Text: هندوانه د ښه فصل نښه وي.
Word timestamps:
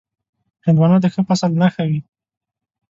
هندوانه 0.65 0.97
د 1.01 1.05
ښه 1.13 1.21
فصل 1.27 1.51
نښه 1.61 1.83
وي. 1.89 1.99